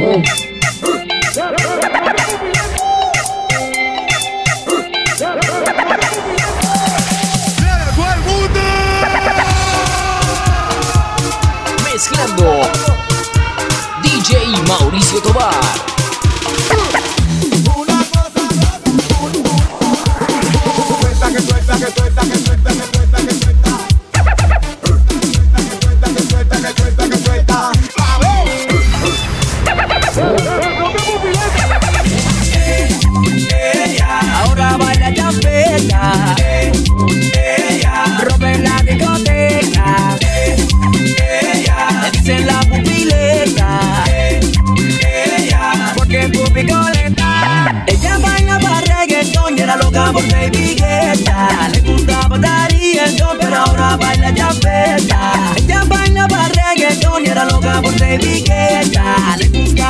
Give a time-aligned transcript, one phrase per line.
[0.00, 0.57] Oh.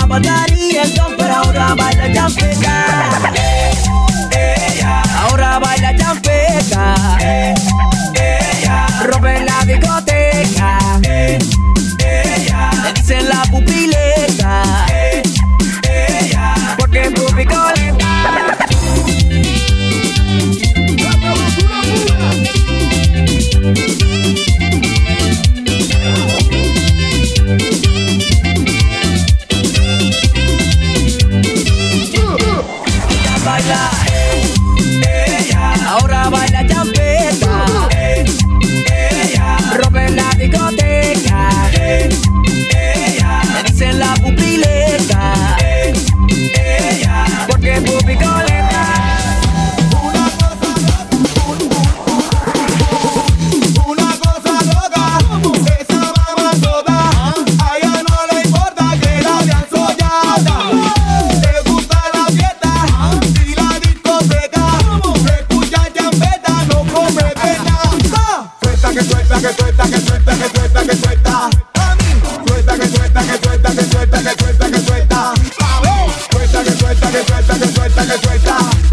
[0.08, 2.06] Bakari yankan fara hura ba da
[73.28, 75.34] que suelta, que suelta, que suelta, que suelta.
[76.30, 78.87] Suelta, que suelta, que suelta, que suelta, que suelta.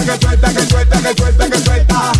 [0.00, 2.12] suelta, que suelta, que suelta, que suelta, que suelta.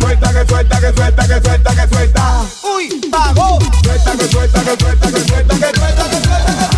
[0.00, 2.44] Suelta, que suelta, que suelta, que suelta, que suelta.
[2.62, 3.58] Uy, pagó.
[3.82, 6.70] Suelta, que suelta, que suelta, que suelta, que suelta, que suelta, que suelta.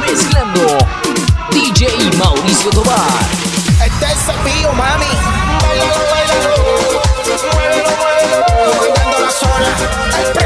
[0.00, 0.78] Mezclando
[1.50, 2.98] DJ Mauricio Tobar.
[3.84, 4.26] Este es
[4.74, 5.06] mami.
[5.62, 6.54] Bailalo, bailalo.
[7.54, 8.38] Muévelo, muévelo.
[9.20, 10.41] La zona.